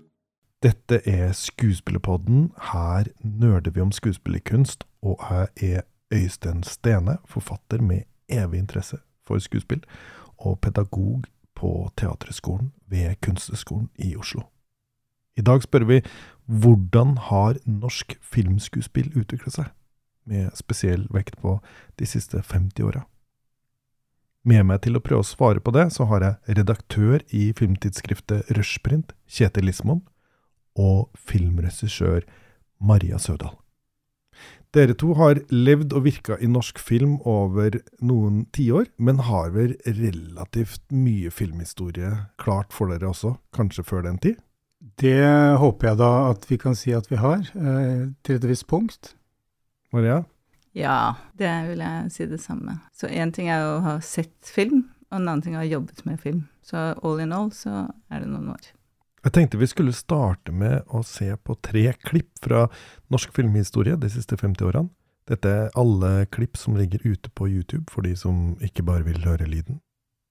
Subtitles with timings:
[0.62, 2.52] Dette er Skuespillerpodden.
[2.72, 5.80] Her nerder vi om skuespillerkunst, og jeg er
[6.14, 9.84] Øystein Stene, forfatter med evig interesse for skuespill,
[10.38, 11.22] og pedagog
[11.54, 14.40] på Teaterhøgskolen ved Kunsthøgskolen i Oslo.
[15.36, 16.02] I dag spør vi
[16.44, 19.64] hvordan har norsk filmskuespill utviklet seg,
[20.24, 21.58] med spesiell vekt på
[21.98, 23.02] de siste 50 åra.
[24.46, 28.52] Med meg til å prøve å svare på det, så har jeg redaktør i filmtidsskriftet
[28.54, 30.04] Rushprint, Kjetil Lismoen,
[30.78, 32.22] og filmregissør
[32.78, 33.56] Maria Sødal.
[34.76, 39.74] Dere to har levd og virka i norsk film over noen tiår, men har vel
[39.86, 44.38] relativt mye filmhistorie klart for dere også, kanskje før den tid?
[45.00, 45.26] Det
[45.58, 49.16] håper jeg da at vi kan si at vi har, eh, til et visst punkt.
[49.90, 50.22] Maria?
[50.76, 52.78] Ja, det vil jeg si det samme.
[52.92, 55.70] Så én ting er å ha sett film, og en annen ting er å ha
[55.70, 56.42] jobbet med film.
[56.66, 58.68] Så all in all så er det noen år.
[59.24, 62.66] Jeg tenkte vi skulle starte med å se på tre klipp fra
[63.10, 64.92] norsk filmhistorie de siste 50 årene.
[65.26, 69.24] Dette er alle klipp som ligger ute på YouTube for de som ikke bare vil
[69.24, 69.80] høre lyden.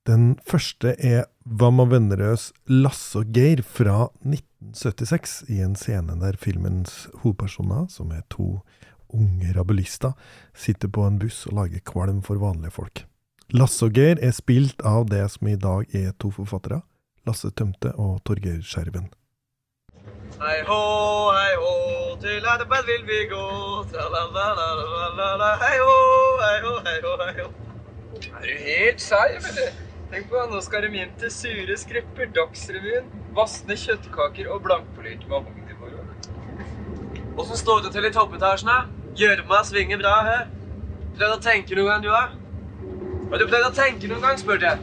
[0.05, 7.07] Den første er Wamma Vennerøds Lasse og Geir fra 1976, i en scene der filmens
[7.23, 8.61] hovedpersoner, som er to
[9.13, 10.15] unge rabulister,
[10.53, 13.05] sitter på en buss og lager kvalm for vanlige folk.
[13.53, 16.81] Lasse og Geir er spilt av det som i dag er to forfattere,
[17.25, 19.11] Lasse Tømte og Torgeir Skjerven.
[20.35, 20.81] Hei hå,
[21.31, 21.73] hei hå,
[22.21, 23.45] til Eidebed vil vi gå.
[23.93, 25.51] Tra-la-la-la-la-la-la.
[25.61, 25.95] Hei hå,
[26.41, 27.47] hei hå, hei hå, hei hå.
[28.29, 29.77] Er du helt skeiv, eller?
[30.11, 35.64] Tenk på, nå skal de inn til sure skrepper, Dagsrevyen, vassende kjøttkaker og blankpolerte mahogniforhold.
[37.35, 38.71] Åssen står det til i toppetasjene?
[38.71, 39.09] da?
[39.19, 40.43] Gjørma svinger bra, her.
[41.17, 42.37] Prøvd å tenke noen gang, du, òg?
[43.31, 44.79] Har du prøvd å tenke noen gang, spurte jeg.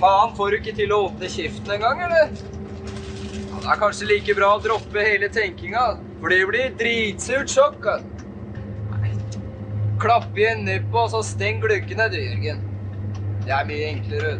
[0.00, 2.34] Faen, får du ikke til å åpne kjeften engang, eller?
[2.34, 5.86] Ja, det er kanskje like bra å droppe hele tenkinga,
[6.20, 7.88] for det blir dritsurt sjokk.
[8.92, 9.16] Nei.
[10.04, 12.64] Klapp igjen nedpå, og så steng gluggene, du, Jørgen.
[13.48, 14.36] Det er mye enklere.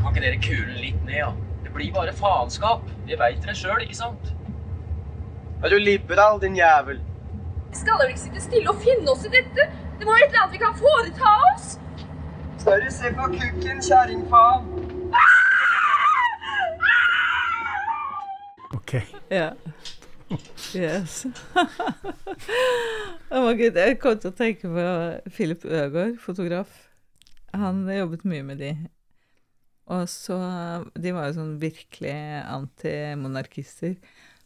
[0.00, 1.32] Kan ikke dere kule litt ned, ja?
[1.66, 2.88] Det blir bare faenskap.
[3.06, 4.32] Det veit dere sjøl, ikke sant?
[5.64, 7.00] Er du liberal, din jævel?
[7.70, 9.66] Vi skal vel ikke sitte stille og finne oss i dette?
[9.98, 11.66] Det må jo et eller annet vi kan foreta oss?
[12.64, 14.70] Du se på kukken, kjerringfaen?
[18.78, 18.94] Ok.
[19.30, 19.50] Ja.
[20.74, 21.26] Yes.
[23.30, 24.86] oh my God, jeg kom til å tenke på
[25.36, 26.72] Philip Øgård, fotograf.
[27.52, 28.72] Han jobbet mye med de.
[29.90, 30.40] Og så
[30.94, 32.16] De var jo sånn virkelig
[32.48, 33.98] antimonarkister.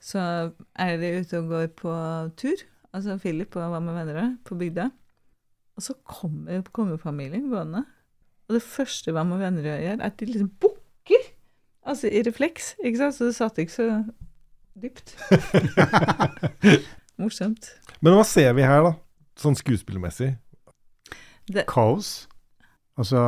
[0.04, 1.94] Så er de ute og går på
[2.36, 4.90] tur, altså Philip og hva med venner, på bygda.
[5.74, 7.86] Og så kommer kongefamilien gående.
[8.48, 11.30] Og det første hva med venner gjør, er at de liksom bukker!
[11.84, 13.16] Altså i refleks, ikke sant?
[13.16, 13.88] Så det satt ikke så
[14.80, 15.14] dypt.
[17.20, 17.72] Morsomt.
[18.00, 18.94] Men hva ser vi her, da?
[19.40, 20.34] Sånn skuespillermessig.
[21.48, 22.26] Det, Kaos.
[23.00, 23.20] Altså,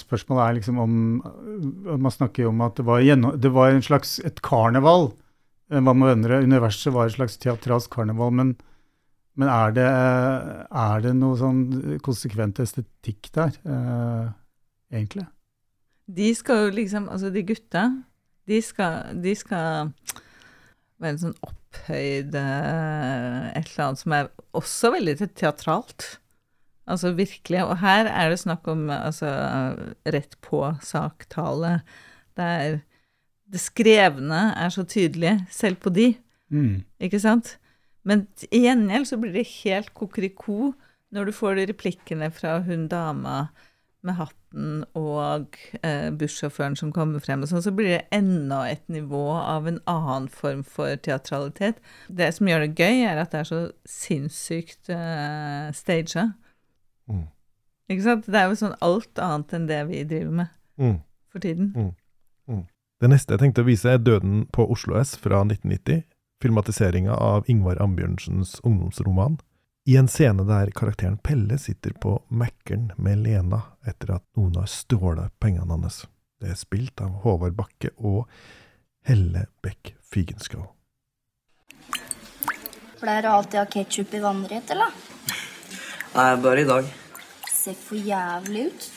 [0.00, 0.92] spørsmålet er liksom om
[2.00, 5.10] Man snakker jo om at det var, gjennom, det var en slags et karneval.
[5.70, 6.42] Eh, Hva med venner?
[6.42, 8.54] Universet var et slags teatralsk karneval, men,
[9.38, 14.32] men er, det, er det noe sånn konsekvent estetikk der, eh,
[14.94, 15.28] egentlig?
[16.10, 17.84] de skal jo liksom Altså, de gutta,
[18.50, 19.92] de skal, de skal
[21.00, 26.08] være en sånn opphøyd eh, Et eller annet som er også veldig teatralt.
[26.90, 27.60] Altså virkelig.
[27.62, 29.30] Og her er det snakk om altså
[30.10, 31.76] rett på saktale.
[32.34, 32.80] Det er
[33.50, 36.12] Det skrevne er så tydelig, selv på de.
[36.54, 36.84] Mm.
[37.02, 37.56] Ikke sant?
[38.06, 40.72] Men i gjengjeld så blir det helt kokeriko
[41.10, 43.48] når du får de replikkene fra hun dama
[44.06, 48.86] med hatten og eh, bussjåføren som kommer frem, og sånn, så blir det enda et
[48.88, 51.82] nivå av en annen form for teatralitet.
[52.08, 56.32] Det som gjør det gøy, er at det er så sinnssykt eh, staged.
[57.10, 57.26] Mm.
[57.90, 58.30] Ikke sant?
[58.30, 61.00] Det er jo sånn alt annet enn det vi driver med Mm.
[61.28, 61.72] for tiden.
[63.00, 66.02] Det neste jeg tenkte å vise, er Døden på Oslo S fra 1990.
[66.44, 69.38] Filmatiseringa av Ingvar Ambjørnsens ungdomsroman.
[69.88, 74.68] I en scene der karakteren Pelle sitter på Mækkern med Lena etter at noen har
[74.68, 76.02] stjålet pengene hans.
[76.44, 78.28] Det er spilt av Håvard Bakke og
[79.08, 80.68] Helle Bech Figenschou.
[83.00, 84.92] Pleier du alltid å ha ketsjup i vannrett, eller?
[86.12, 86.96] Nei, bare i dag.
[87.48, 88.90] Ser for jævlig ut.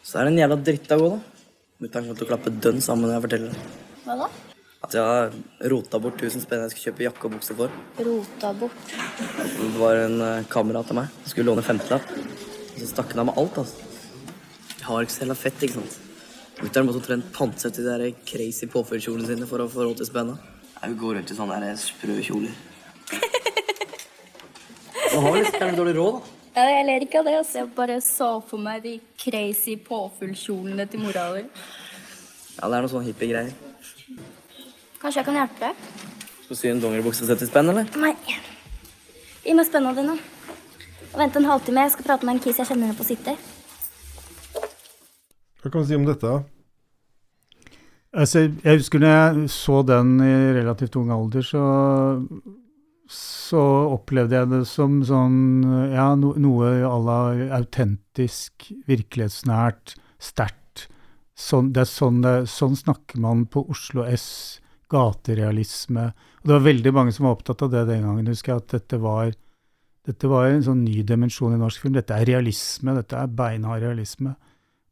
[0.00, 1.37] Så er den jævla dritta god, da.
[1.78, 3.60] Mutter'n kommer til å klappe dønn sammen når jeg forteller det.
[4.02, 4.26] Hva da?
[4.82, 5.36] At jeg har
[5.70, 7.76] rota bort 1000 spenn jeg skulle kjøpe jakke og bukse for.
[8.02, 8.94] Rota bort.
[9.38, 12.08] Det var en eh, kamerat av meg som skulle låne 50-lapp.
[12.16, 13.86] Og så stakk hun av med alt, altså.
[14.72, 15.98] Jeg har ikke så hella fett, ikke sant.
[16.58, 20.34] Mutter'n måtte omtrent pantsette de der crazy påførkjolene sine for å få råd til spenna.
[20.82, 22.58] Hun går rundt i sånne der sprø kjoler.
[25.14, 26.37] Nå har vi litt dårlig råd, da.
[26.58, 27.36] Ja, jeg ler ikke av det.
[27.38, 27.60] Altså.
[27.60, 31.44] Jeg bare så for meg de crazy påfuglkjolene til mora di.
[32.56, 33.52] Ja, det er noe sånn hippie-greier.
[34.98, 35.84] Kanskje jeg kan hjelpe deg?
[36.40, 37.86] Skal du sy en dongeribukse og sette i spenn, eller?
[38.02, 38.10] Nei.
[39.44, 40.16] Gi meg spenna di nå.
[41.12, 41.84] Og Vent en halvtime.
[41.86, 43.36] Jeg skal prate med en kis jeg kjenner på City.
[45.62, 46.32] Hva kan du si om dette?
[48.18, 51.62] Altså, jeg husker når jeg så den i relativt ung alder, så,
[53.08, 53.60] så
[53.94, 55.64] opplevde jeg det som sånn
[55.94, 57.18] Ja, no, noe à la
[57.56, 60.88] autentisk, virkelighetsnært, sterkt.
[61.38, 62.20] Sånn, sånn,
[62.50, 64.60] sånn snakker man på Oslo S.
[64.92, 66.10] Gaterealisme.
[66.42, 68.28] Og det var veldig mange som var opptatt av det den gangen.
[68.28, 69.32] husker jeg, at dette var,
[70.08, 71.96] dette var en sånn ny dimensjon i norsk film.
[71.96, 72.96] Dette er realisme.
[72.96, 74.34] Dette er beinhard realisme.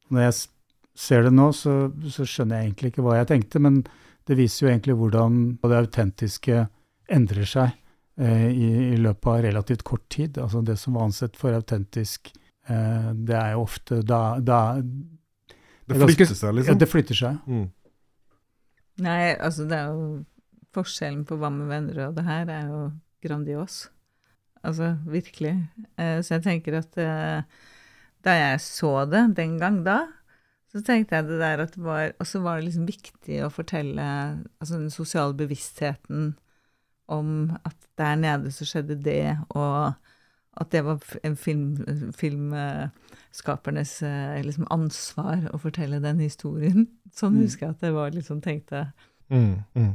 [0.08, 0.36] Når jeg
[0.96, 3.82] ser det nå, så, så, skjønner jeg egentlig ikke hva jeg tenkte, men
[4.28, 6.68] det viser jo egentlig hvordan det autentiske
[7.12, 7.74] endrer seg
[8.16, 10.38] i, i, løpet av relativt kort tid.
[10.40, 12.32] Altså det som var ansett for autentisk,
[12.68, 16.72] eh, det er jo ofte da, da Det flytter seg, liksom?
[16.72, 17.42] Ja, det flytter seg.
[17.46, 17.66] Mm.
[19.04, 20.06] Nei, altså det er jo
[20.76, 22.80] Forskjellen på Hva med venner og det her er jo
[23.24, 23.86] grandios.
[24.66, 25.54] Altså virkelig.
[25.96, 27.44] Eh, så jeg tenker at eh,
[28.26, 30.00] da jeg så det den gang da,
[30.72, 33.52] så tenkte jeg det der at det var Og så var det liksom viktig å
[33.52, 34.06] fortelle
[34.60, 36.34] altså den sosiale bevisstheten
[37.12, 39.94] om at der nede så skjedde det, og
[40.56, 41.76] at det var en film,
[42.16, 43.98] filmskapernes
[44.46, 46.88] liksom ansvar å fortelle den historien.
[47.18, 48.88] Sånn husker jeg at det var liksom tenkte.
[49.28, 49.94] Mm, mm.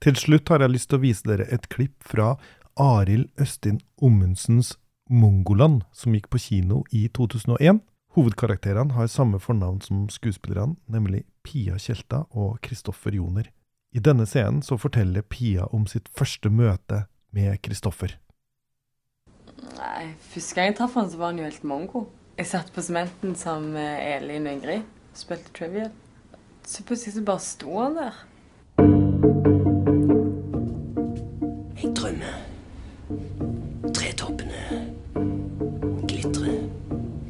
[0.00, 2.32] Til slutt har jeg lyst til å vise dere et klipp fra
[2.80, 4.74] Arild Østin Ommundsens
[5.10, 7.82] Mongoland, som gikk på kino i 2001.
[8.16, 13.50] Hovedkarakterene har samme fornavn som skuespillerne, nemlig Pia Tjelta og Kristoffer Joner.
[13.92, 17.04] I denne scenen så forteller Pia om sitt første møte
[17.34, 18.14] med Kristoffer.
[19.80, 22.04] Nei, Første gang jeg traff han, så var han jo helt mongo.
[22.38, 25.90] Jeg satt på sementen sammen med Elin og Ingrid og spilte trivial.
[26.62, 28.20] Så plutselig så bare sto han der.
[31.80, 32.36] Jeg drømmer.
[33.96, 34.62] Tretoppene
[36.06, 36.62] glitrer.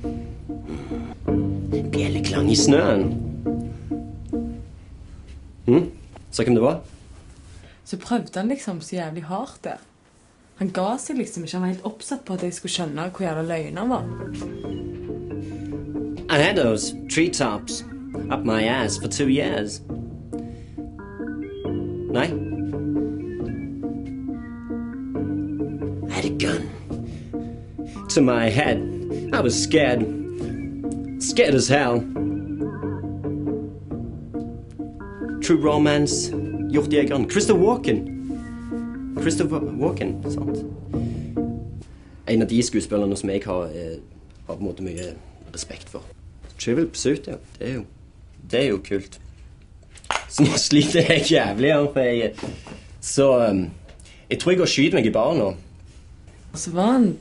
[0.04, 1.88] Mm.
[1.94, 3.08] Bjelleklang i snøen.
[5.66, 5.88] Mm.
[6.30, 6.80] Så hvem det var?
[7.84, 9.80] Så prøvde han liksom så jævlig hardt der.
[10.60, 11.56] Han ga seg liksom ikke.
[11.56, 14.04] Han var helt oppsatt på at jeg skulle skjønne hvor jævla løgn han var.
[16.30, 17.82] I had those treetops
[18.30, 19.80] up my ass for two years.
[22.12, 22.28] Nei.
[26.06, 26.68] I had a gun
[28.10, 28.78] to my head.
[29.32, 30.04] I was scared.
[31.20, 32.19] Scared as hell.
[35.50, 36.30] True Romance,
[36.70, 37.30] Hjortjegeren.
[37.30, 37.98] Christopher Walken.
[39.20, 40.58] Christopher Walken, sant?
[42.26, 43.98] En av de skuespillerne som jeg har, eh,
[44.46, 45.08] har på en måte mye
[45.54, 46.04] respekt for.
[46.58, 47.34] Trivial Pursuit, ja.
[47.58, 47.84] Det er jo,
[48.50, 49.18] det er jo kult.
[50.28, 52.32] Så nå sliter jeg jævlig her, for jeg
[53.00, 53.70] Så um,
[54.30, 55.54] jeg tror jeg går og skyter meg i baren nå.
[56.52, 57.16] Og så var han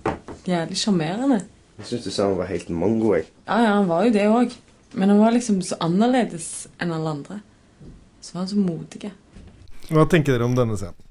[0.45, 1.41] jævlig sjarmerende.
[1.79, 3.25] Jeg syns du sa han var helt mongo, jeg.
[3.47, 4.53] Ja, ja, han var jo det òg.
[4.93, 7.41] Men han var liksom så annerledes enn alle andre.
[8.29, 9.09] Så var han så modig.
[9.89, 11.05] Hva tenker dere om denne scenen?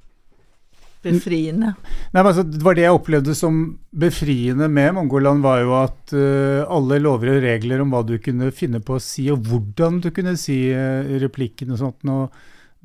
[1.02, 1.72] Befriende.
[2.12, 3.58] Nei, men altså, det var det jeg opplevde som
[3.90, 8.52] befriende med Mongoland, var jo at uh, alle lover og regler om hva du kunne
[8.54, 12.34] finne på å si, og hvordan du kunne si uh, replikken og sånt, og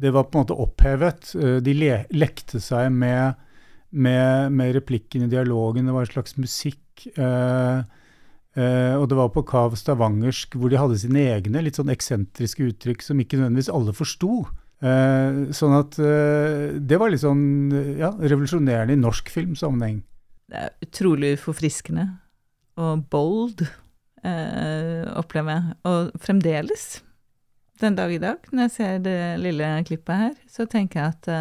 [0.02, 1.34] det var på en måte opphevet.
[1.38, 3.38] Uh, de le lekte seg med,
[3.94, 6.82] med, med, replikken i dialogen, det var en slags musikk.
[8.54, 13.02] Og det var på Kav stavangersk, hvor de hadde sine egne litt sånn eksentriske uttrykk
[13.02, 14.44] som ikke nødvendigvis alle forsto.
[14.84, 20.02] Uh, sånn at uh, det var litt sånn ja, revolusjonerende i norsk filmsammenheng.
[20.52, 22.10] Det er utrolig forfriskende
[22.82, 23.64] og bold,
[24.28, 25.78] uh, opplever jeg.
[25.88, 26.88] Og fremdeles,
[27.80, 31.32] den dag i dag, når jeg ser det lille klippet her, så tenker jeg at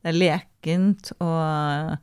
[0.00, 2.00] det er lekent og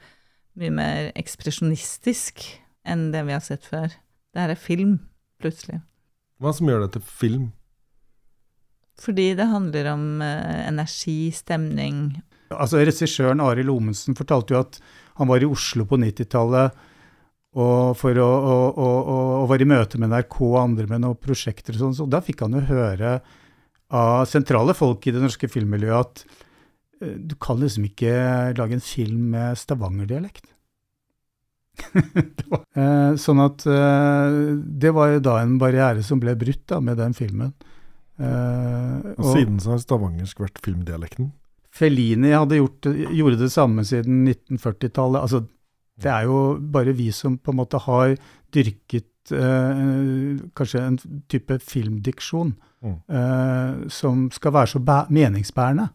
[0.57, 2.45] mye mer ekspresjonistisk
[2.87, 3.91] enn det vi har sett før.
[4.33, 4.97] Det her er film,
[5.41, 5.81] plutselig.
[6.41, 7.47] Hva som gjør det til film?
[9.01, 12.17] Fordi det handler om uh, energi, stemning.
[12.53, 14.79] Altså Regissøren Arild Omundsen fortalte jo at
[15.17, 16.85] han var i Oslo på 90-tallet
[17.97, 18.87] for å, å, å,
[19.41, 21.95] å, være i møte med NRK og andre med noen prosjekter og sånn.
[21.97, 23.15] Så da fikk han jo høre
[23.97, 26.21] av sentrale folk i det norske filmmiljøet at
[27.01, 28.13] uh, du kan liksom ikke
[28.59, 30.45] lage en film med stavangerdialekt.
[32.77, 34.35] Eh, sånn at eh,
[34.79, 37.53] det var jo da en barriere som ble brutt da, med den filmen.
[38.21, 41.31] Eh, Og siden så har stavangersk vært filmdialekten.
[41.73, 42.85] Fellini hadde gjort,
[43.17, 45.21] gjorde det samme siden 1940-tallet.
[45.25, 45.41] Altså,
[46.01, 48.13] det er jo bare vi som på en måte har
[48.53, 52.99] dyrket eh, kanskje en type filmdiksjon Mm.
[53.09, 55.87] eh, som skal være så bæ meningsbærende.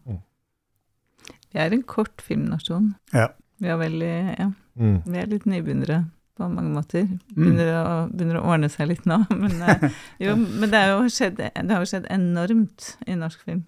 [1.53, 2.89] Vi er en kort filmnasjon.
[3.15, 3.29] Ja.
[3.63, 4.09] Vi er veldig
[4.39, 4.49] Ja.
[4.79, 4.99] Mm.
[5.05, 6.03] Vi er litt nybegynnere
[6.37, 7.05] på mange måter.
[7.05, 7.35] Mm.
[7.35, 9.19] Begynner, å, begynner å ordne seg litt nå.
[9.43, 9.85] Men, eh,
[10.23, 13.63] jo, men det, er jo skjedd, det har jo skjedd enormt i norsk film.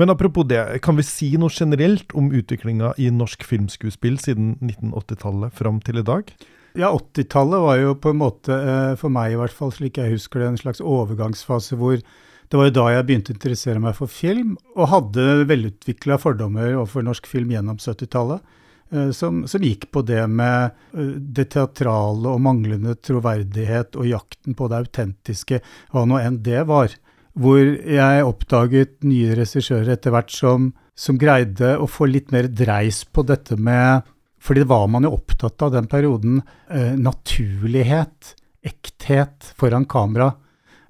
[0.00, 5.54] Men apropos det, kan vi si noe generelt om utviklinga i norsk filmskuespill siden 1980-tallet
[5.54, 6.32] fram til i dag?
[6.78, 10.16] Ja, 80-tallet var jo på en måte, eh, for meg i hvert fall, slik jeg
[10.16, 11.98] husker det, en slags overgangsfase hvor
[12.50, 16.72] det var jo da jeg begynte å interessere meg for film, og hadde velutvikla fordommer
[16.72, 18.42] overfor norsk film gjennom 70-tallet.
[18.92, 24.56] Eh, Som, som gikk på det med eh, det teatrale og manglende troverdighet og jakten
[24.58, 26.94] på det autentiske, hva nå enn det var.
[27.40, 33.04] Hvor jeg oppdaget nye regissører etter hvert som, som greide å få litt mer dreis
[33.06, 34.08] på dette med
[34.40, 36.40] fordi det var man jo opptatt av den perioden.
[36.72, 40.32] Eh, naturlighet, ekthet foran kamera.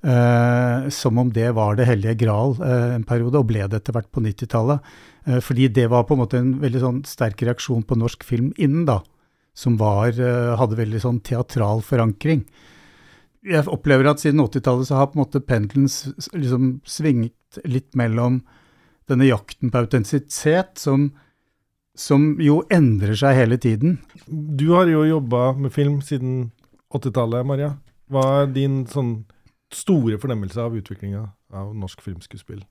[0.03, 3.97] Eh, som om det var det hellige gral eh, en periode, og ble det etter
[3.97, 4.87] hvert på 90-tallet.
[5.27, 8.53] Eh, fordi det var på en måte en veldig sånn sterk reaksjon på norsk film
[8.57, 9.01] innen da.
[9.55, 12.45] Som var, eh, hadde veldig sånn teatral forankring.
[13.45, 18.43] Jeg opplever at siden 80-tallet så har på en måte pendelen liksom svingt litt mellom
[19.09, 21.11] denne jakten på autentisitet, som
[22.01, 23.99] som jo endrer seg hele tiden.
[24.27, 26.51] Du har jo jobba med film siden
[26.95, 27.75] 80-tallet, Maria.
[28.11, 29.25] Hva er din sånn
[29.75, 31.25] store fornemmelse av utviklinga
[31.55, 32.63] av norsk filmskuespill?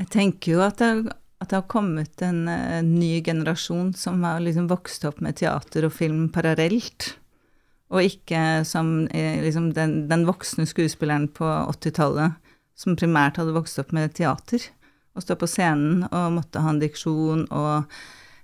[0.00, 4.40] Jeg tenker jo at det, at det har kommet en en, ny generasjon som har
[4.40, 7.16] liksom vokst opp med teater og film parallelt.
[7.92, 12.38] Og ikke som eh, liksom den, den voksne skuespilleren på 80-tallet
[12.78, 14.64] som primært hadde vokst opp med teater.
[15.12, 17.92] Og stå på scenen og måtte ha en diksjon og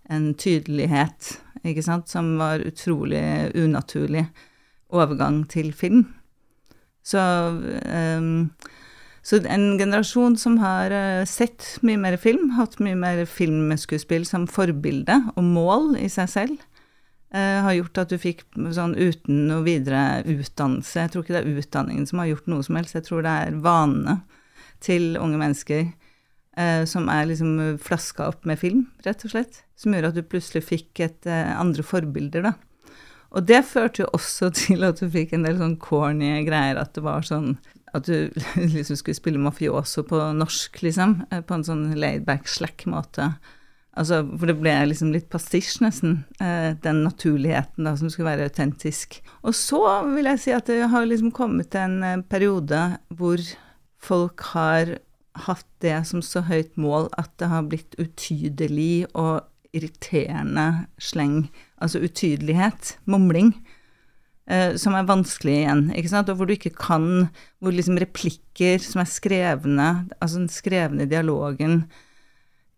[0.08, 1.34] en tydelighet,
[1.68, 3.20] ikke sant, som var utrolig
[3.56, 4.24] unaturlig
[4.88, 6.06] overgang til film.
[7.04, 7.20] Så
[7.88, 8.48] ehm,
[9.28, 14.46] så en generasjon som har eh, sett mye mer film, hatt mye mer filmskuespill som
[14.48, 16.62] forbilde og mål i seg selv,
[17.36, 21.42] eh, har gjort at du fikk sånn uten noe videre utdannelse Jeg tror ikke det
[21.44, 24.16] er utdanningen som har gjort noe som helst, jeg tror det er vanene
[24.80, 25.84] til unge mennesker
[26.56, 29.64] eh, som er liksom flaska opp med film, rett og slett.
[29.76, 32.56] Som gjør at du plutselig fikk et andre forbilder, da.
[33.36, 36.96] Og det førte jo også til at du fikk en del sånn corny greier, at
[36.96, 37.58] det var sånn
[37.98, 38.40] at du
[38.76, 41.22] liksom skulle spille mafioso på norsk, liksom.
[41.30, 43.32] eh, På en sånn laidback, slack måte.
[43.98, 46.20] Altså, for det ble liksom litt pastisj, nesten.
[46.42, 49.18] Eh, den naturligheten da, som skulle være autentisk.
[49.42, 52.82] Og så vil jeg si at det har liksom kommet en eh, periode
[53.18, 53.42] hvor
[53.98, 54.98] folk har
[55.48, 61.48] hatt det som så høyt mål at det har blitt utydelig og irriterende sleng.
[61.82, 63.52] Altså utydelighet, mumling
[64.80, 67.28] som er vanskelig igjen, ikke sant, og hvor du ikke kan
[67.60, 69.88] Hvor liksom replikker som er skrevne,
[70.22, 71.82] altså den skrevne dialogen,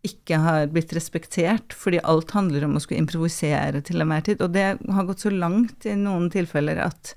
[0.06, 4.40] ikke har blitt respektert, fordi alt handler om å skulle improvisere til enhver tid.
[4.40, 7.12] Og det har gått så langt i noen tilfeller at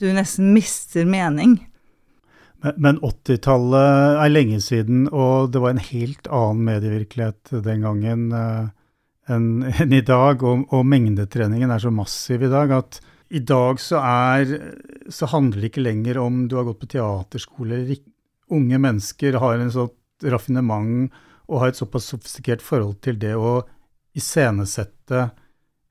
[0.00, 1.58] du nesten mister mening.
[2.62, 8.28] Men, men 80-tallet er lenge siden, og det var en helt annen medievirkelighet den gangen
[8.38, 8.70] eh,
[9.32, 9.48] enn
[10.00, 10.42] i dag.
[10.46, 14.50] Og, og mengdetreningen er så massiv i dag at i dag så er
[15.10, 18.08] Så handler det ikke lenger om du har gått på teaterskole eller ikke.
[18.52, 21.08] Unge mennesker har en sånt raffinement
[21.48, 23.62] og har et såpass sofistikert forhold til det å
[24.16, 25.30] iscenesette,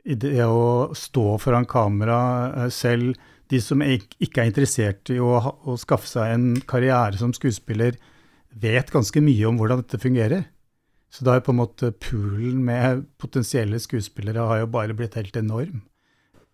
[0.05, 2.19] i det å stå foran kamera
[2.51, 3.17] eh, selv.
[3.49, 7.97] De som ikke er interessert i å, å skaffe seg en karriere som skuespiller,
[8.53, 10.45] vet ganske mye om hvordan dette fungerer.
[11.11, 15.35] Så da er på en måte poolen med potensielle skuespillere har jo bare blitt helt
[15.39, 15.81] enorm.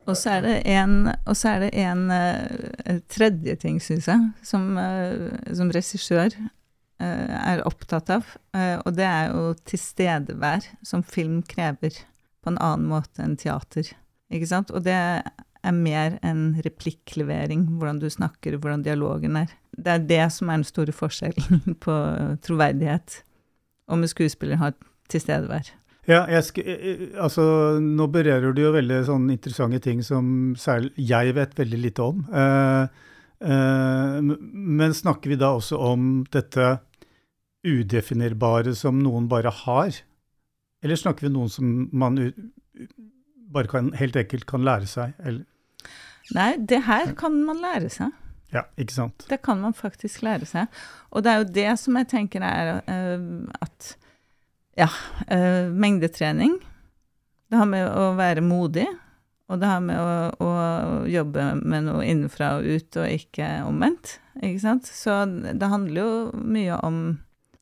[0.08, 5.34] Og så er det en, er det en uh, tredje ting, syns jeg, som, uh,
[5.56, 8.30] som regissør uh, er opptatt av.
[8.58, 12.00] og det er jo tilstedevær, som film krever,
[12.42, 13.92] på en annen måte enn teater.
[14.32, 14.72] Ikke sant?
[14.72, 19.52] Og det er mer enn replikklevering, hvordan du snakker, hvordan dialogen er.
[19.76, 21.98] Det er det som er den store forskjellen på
[22.48, 23.22] troverdighet,
[23.92, 24.74] om en skuespiller har
[25.12, 25.70] tilstedevær.
[26.08, 27.44] Ja, eh, eh, altså,
[27.84, 32.22] nå berører du jo veldig sånne interessante ting som særlig jeg vet veldig lite om.
[32.32, 32.88] Uh,
[33.44, 36.78] uh, men snakker vi da også om dette
[37.68, 40.00] udefinerbare som noen bare har?
[40.80, 42.22] Eller snakker vi om noen som man
[43.52, 45.12] bare kan, helt enkelt kan lære seg?
[45.20, 45.44] Eller,
[46.36, 48.16] Nei, det her kan man lære seg.
[48.56, 49.28] ja, ikke sant?
[49.28, 50.72] Det kan man faktisk lære seg.
[51.12, 53.98] Og det er jo det som jeg tenker er uh, at
[54.78, 54.90] ja,
[55.28, 56.54] Uh, mengdetrening.
[57.50, 58.86] Det har med å være modig,
[59.48, 60.52] og det har med å, å
[61.10, 64.18] jobbe med noe innenfra og ut, og ikke omvendt.
[64.40, 64.88] Ikke sant?
[64.88, 67.00] Så det handler jo mye om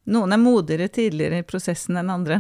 [0.06, 2.36] Noen er modigere tidligere i prosessen enn andre.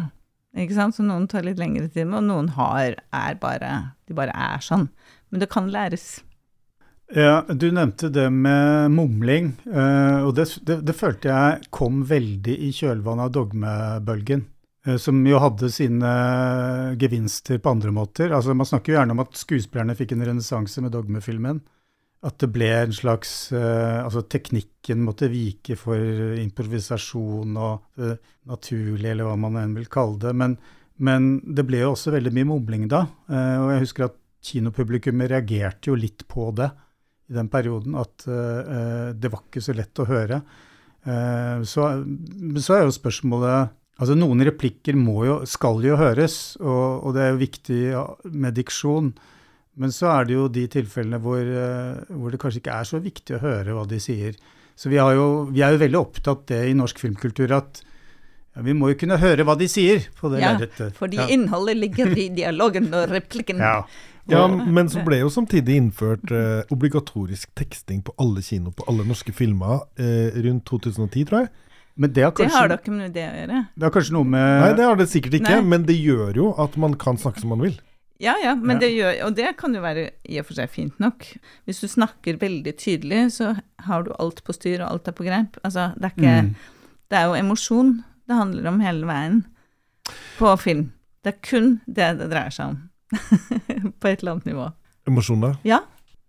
[0.53, 0.93] Ikke sant?
[0.93, 3.71] Så noen tar litt lengre tid og noen har, er bare
[4.05, 4.85] De bare er sånn.
[5.33, 6.19] Men det kan læres.
[7.09, 12.55] Ja, Du nevnte det med mumling, eh, og det, det, det følte jeg kom veldig
[12.67, 14.45] i kjølvannet av dogmebølgen.
[14.85, 16.11] Eh, Som jo hadde sine
[17.01, 18.31] gevinster på andre måter.
[18.31, 21.63] Altså Man snakker jo gjerne om at skuespillerne fikk en renessanse med dogmefilmen.
[22.25, 25.99] At det ble en slags eh, Altså teknikken måtte vike for
[26.41, 28.15] improvisasjon og uh,
[28.49, 30.33] naturlig, eller hva man enn vil kalle det.
[30.37, 30.55] Men,
[30.97, 33.05] men det ble jo også veldig mye mumling da.
[33.29, 36.69] eh, Og jeg husker at kinopublikummet reagerte jo litt på det
[37.25, 40.37] i den perioden, at uh, det var ikke så lett å høre.
[41.05, 41.87] Uh, så,
[42.61, 47.21] så er jo spørsmålet Altså Noen replikker må jo, skal jo høres, og, og det
[47.23, 47.79] er jo viktig
[48.35, 49.13] med diksjon.
[49.79, 52.99] Men så er det jo de tilfellene hvor, eh, hvor det kanskje ikke er så
[53.03, 54.35] viktig å høre hva de sier.
[54.75, 57.79] Så vi, har jo, vi er jo veldig opptatt det i norsk filmkultur at
[58.55, 60.95] ja, vi må jo kunne høre hva de sier på det Ja, lerretet.
[60.99, 61.27] fordi Ja.
[61.31, 63.59] innholdet ligger i dialogen og replikken.
[63.69, 63.85] Ja.
[64.27, 69.03] Ja, men så ble jo samtidig innført eh, obligatorisk teksting på alle kino, på alle
[69.05, 71.51] norske filmer, eh, rundt 2010, tror jeg.
[71.97, 73.59] Men det har Det kanskje, har da ikke med det å gjøre.
[73.75, 75.61] det har kanskje noe med Nei, det har det sikkert ikke, Nei.
[75.73, 77.77] men det gjør jo at man kan snakke som man vil.
[78.19, 78.79] Ja, ja, men Ja.
[78.79, 81.25] det gjør, og det kan jo være i og for seg fint nok.
[81.67, 85.23] Hvis du snakker veldig tydelig, så har du alt på styr, og alt er på
[85.27, 85.57] greip.
[85.63, 86.55] Altså, det er ikke Mm.
[87.09, 89.45] Det er jo emosjon det handler om hele veien
[90.39, 90.91] på film.
[91.23, 92.89] Det er kun det det dreier seg om.
[93.99, 94.73] på et eller annet nivå.
[95.07, 95.57] Emosjoner.
[95.63, 95.79] Ja,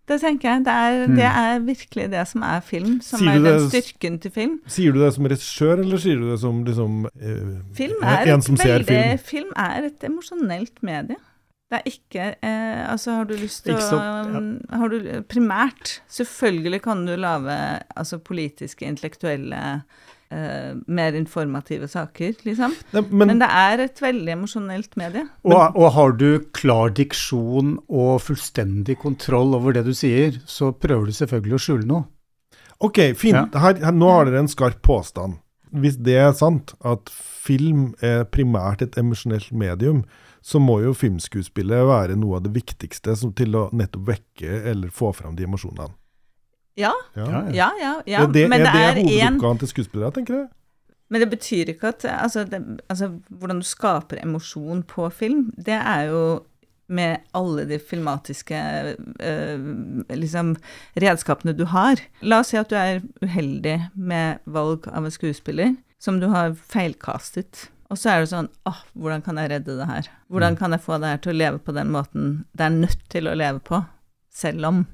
[0.07, 0.63] det tenker jeg.
[0.65, 1.15] Det er, Mm.
[1.15, 4.59] det er virkelig det som er film, som er den det- styrken til film.
[4.67, 8.41] Sier du det som regissør, eller sier du det som liksom eh, Film er, en
[8.41, 9.17] som ser film?
[9.19, 11.17] film er et emosjonelt medie.
[11.69, 14.77] Det er ikke eh, Altså, har du lyst til å ja.
[14.79, 19.79] Har du primært Selvfølgelig kan du lage altså, politiske, intellektuelle eh,
[20.29, 22.73] mer informative saker, liksom.
[22.91, 25.23] Ne, Men, men, det er et veldig emosjonelt medie.
[25.47, 31.07] Og, og har du klar diksjon og fullstendig kontroll over det du sier, så prøver
[31.07, 32.07] du selvfølgelig å skjule noe.
[32.83, 33.55] ok, fint.
[33.55, 35.39] Her, her, nå har dere en skarp påstand.
[35.71, 40.03] Hvis det er sant, at film er primært et emosjonelt medium,
[40.41, 44.93] så må jo filmskuespillet være noe av det viktigste som, til å nettopp vekke eller
[44.93, 45.91] få fram de emosjonene.
[46.77, 47.41] Ja, Ja.
[47.53, 47.93] Ja, ja.
[48.05, 48.21] ja.
[48.23, 50.47] er det, men det er det hovedoppgaven til skuespillere, tenker jeg?
[51.09, 52.59] Men det betyr ikke at altså, det,
[52.89, 56.21] altså, hvordan du skaper emosjon på film, det er jo
[56.87, 58.59] med alle de filmatiske
[59.19, 59.65] øh,
[60.09, 60.55] liksom,
[60.95, 61.99] redskapene du har.
[62.21, 66.55] La oss si at du er uheldig med valg av en skuespiller som du har
[66.55, 67.67] feilkastet.
[67.91, 70.11] Og så er det sånn åh, hvordan kan jeg redde det her?
[70.31, 73.03] Hvordan kan jeg få det her til å leve på den måten det er nødt
[73.11, 73.81] til å leve på,
[74.33, 74.85] selv om?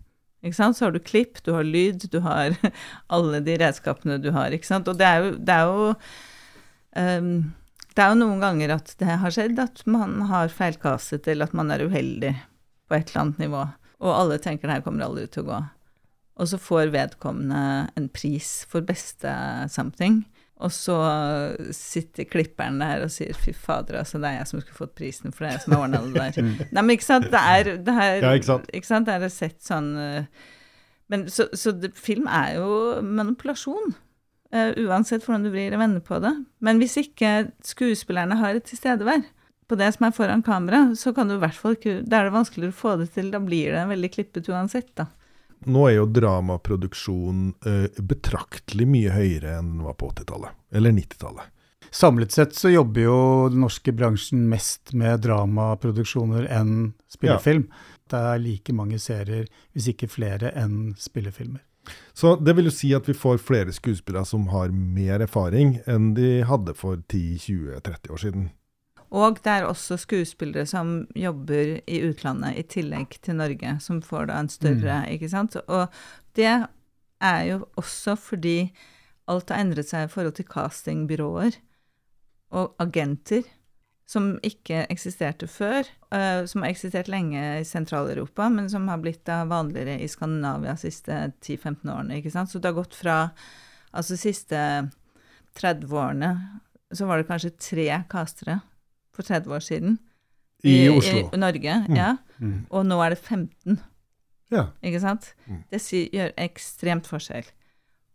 [0.52, 2.58] Så har du klipp, du har lyd, du har
[3.16, 4.52] alle de redskapene du har.
[4.52, 5.92] Og det er jo, det er jo
[7.24, 7.36] um,
[7.94, 11.56] det er jo noen ganger at det har skjedd at man har feilkastet, eller at
[11.58, 12.34] man er uheldig
[12.90, 13.62] på et eller annet nivå,
[14.04, 15.60] og alle tenker det her kommer aldri til å gå.
[16.42, 19.30] Og så får vedkommende en pris for beste
[19.70, 20.24] something,
[20.62, 20.96] og så
[21.76, 25.34] sitter klipperen der og sier 'fy fader, altså, det er jeg som skulle fått prisen,
[25.34, 26.50] for det er jeg som har ordna det der'.
[26.74, 28.70] Nei, men ikke sant, det er det her, Ja, ikke sant.
[28.74, 30.24] Ikke sant, det er sett sånn eh,
[31.12, 33.94] men Så, så det, film er jo manipulasjon.
[34.54, 36.34] Uh, uansett hvordan du vrir og vender på det.
[36.62, 39.24] Men hvis ikke skuespillerne har et tilstedevær
[39.70, 42.30] på det som er foran kamera, så kan du i hvert fall ikke Da er
[42.30, 43.32] det vanskeligere å få det til.
[43.34, 45.10] Da blir det veldig klippet uansett, da.
[45.66, 47.54] Nå er jo dramaproduksjonen
[48.04, 50.56] betraktelig mye høyere enn den var på 80-tallet.
[50.76, 51.50] Eller 90-tallet.
[51.94, 53.18] Samlet sett så jobber jo
[53.54, 57.68] den norske bransjen mest med dramaproduksjoner enn spillefilm.
[58.10, 59.46] Det er like mange serier,
[59.76, 61.62] hvis ikke flere, enn spillefilmer.
[62.18, 66.14] Så det vil jo si at vi får flere skuespillere som har mer erfaring enn
[66.18, 68.50] de hadde for 10-20-30 år siden.
[69.14, 74.32] Og det er også skuespillere som jobber i utlandet i tillegg til Norge, som får
[74.32, 75.58] da en større, ikke sant.
[75.68, 75.86] Og
[76.38, 78.72] det er jo også fordi
[79.30, 81.60] alt har endret seg i forhold til castingbyråer
[82.58, 83.46] og agenter,
[84.10, 89.30] som ikke eksisterte før, eh, som har eksistert lenge i Sentral-Europa, men som har blitt
[89.30, 92.52] vanligere i Skandinavia de siste 10-15 årene, ikke sant.
[92.52, 93.18] Så det har gått fra
[93.94, 94.60] altså de siste
[95.62, 96.36] 30 årene,
[96.94, 98.60] så var det kanskje tre castere
[99.14, 99.98] for 30 år siden.
[100.64, 101.30] I Oslo.
[101.34, 101.96] I Norge, Mm.
[101.98, 102.12] ja.
[102.40, 102.66] Mm.
[102.72, 103.80] Og nå er det 15.
[104.52, 104.68] Ja.
[104.84, 105.34] Ikke sant?
[105.48, 105.64] Mm.
[105.72, 105.82] Det
[106.14, 107.46] gjør ekstremt forskjell.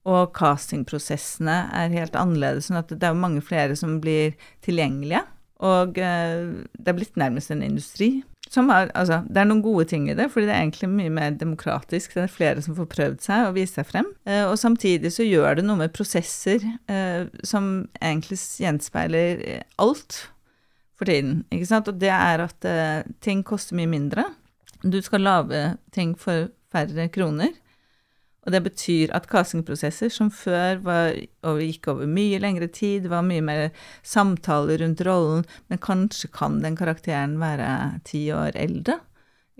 [0.08, 4.34] Og castingprosessene er helt annerledes, sånn at det er jo mange flere som blir
[4.64, 5.24] tilgjengelige.
[5.61, 8.22] Og eh, det er blitt nærmest en industri.
[8.48, 11.11] Som har, altså, det er noen gode ting i det, fordi det er egentlig mye
[11.12, 12.14] mer demokratisk.
[12.16, 14.08] Det er flere som får prøvd seg og vist seg frem.
[14.24, 19.42] Eh, og samtidig så gjør det noe med prosesser eh, som egentlig gjenspeiler
[19.82, 20.22] alt
[20.98, 21.44] for tiden.
[21.54, 21.88] Ikke sant?
[21.90, 24.26] Og det er at eh, ting koster mye mindre.
[24.82, 25.62] Du skal lage
[25.94, 27.54] ting for færre kroner.
[28.46, 31.11] Og det betyr at castingprosesser som før var,
[31.61, 33.66] gikk over mye lengre tid, var mye mer
[34.06, 38.96] samtaler rundt rollen, men kanskje kan den karakteren være ti år eldre?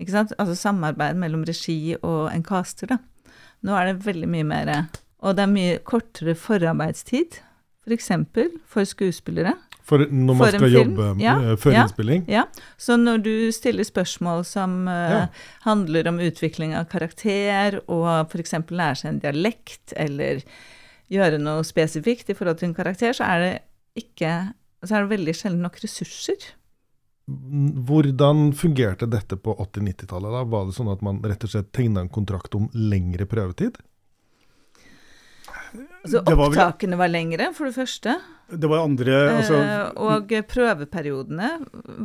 [0.01, 0.33] Ikke sant?
[0.41, 2.97] Altså samarbeid mellom regi og en caster, da.
[3.61, 4.71] Nå er det veldig mye mer
[5.19, 7.41] Og det er mye kortere forarbeidstid,
[7.83, 9.53] for eksempel for skuespillere.
[9.89, 10.91] For når man For skal film.
[10.93, 12.25] jobbe Ja, eh, før ja, innspilling?
[12.29, 12.43] Ja.
[12.77, 15.23] Så når du stiller spørsmål som eh, Ja.
[15.65, 18.53] handler om utvikling av karakter, og f.eks.
[18.69, 20.43] lære seg en dialekt, eller
[21.09, 23.53] gjøre noe spesifikt i forhold til en karakter, så er det
[24.05, 24.53] ikke
[24.85, 26.37] så er det veldig sjelden nok ressurser.
[27.27, 30.31] Hvordan fungerte dette på 80-90-tallet?
[30.33, 30.43] da?
[30.49, 33.77] Var det sånn at man rett og slett tegna en kontrakt om lengre prøvetid?
[36.03, 38.13] Altså, Det var vel- opptakene var lengre, for det første.
[38.49, 41.49] Det var andre altså, Eh, og prøveperiodene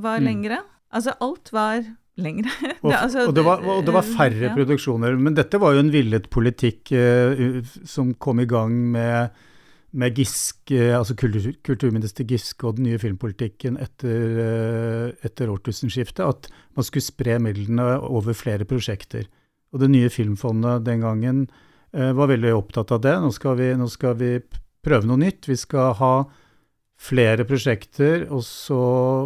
[0.03, 0.25] var Mm.
[0.25, 0.59] lengre.
[0.93, 1.85] Altså, alt var
[2.19, 2.51] lengre.
[2.85, 4.55] Og, Det- altså, og, det var, og det var færre ja.
[4.55, 5.17] produksjoner.
[5.19, 9.31] Men dette var jo en villet politikk eh, som kom i gang med,
[9.93, 16.49] med Giske, altså kultur, kulturminister Giske og den nye filmpolitikken etter, eh, etter årtusenskiftet, at
[16.77, 19.27] man skulle spre midlene over flere prosjekter.
[19.73, 21.55] Og det nye filmfondet den gangen eh,
[21.95, 23.15] var veldig opptatt av det.
[23.23, 24.33] Nå skal, vi, nå skal vi
[24.85, 25.47] prøve noe nytt.
[25.47, 26.15] Vi skal ha
[27.01, 28.81] flere prosjekter, og så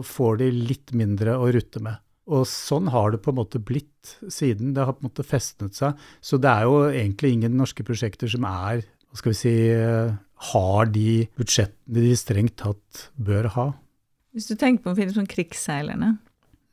[0.06, 2.00] får de litt mindre å rutte med.
[2.28, 4.74] Og sånn har det på en måte blitt siden.
[4.76, 5.96] Det har på en måte festnet seg.
[6.20, 10.12] Så det er jo egentlig ingen norske prosjekter som er, hva skal vi si, eh,
[10.52, 13.68] har de budsjettene de strengt tatt bør ha.
[14.36, 16.18] Hvis du tenker på en film som 'Krigsseilerne',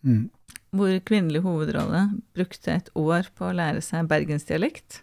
[0.05, 0.29] Mm.
[0.71, 5.01] hvor kvinnelig hovedrolle brukte et år på å lære seg bergensdialekt,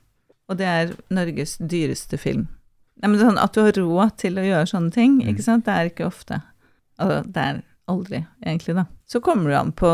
[0.51, 2.49] og det er Norges dyreste film.
[3.03, 5.29] Nei, men sånn At du har råd til å gjøre sånne ting, Mm.
[5.33, 6.43] ikke sant, det er ikke ofte.
[6.99, 8.85] Altså, det er aldri, egentlig, da.
[9.11, 9.89] Så kommer det an på